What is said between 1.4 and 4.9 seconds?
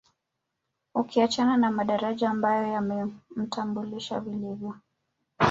na madaraja ambayo yamemtambulisha vilivyo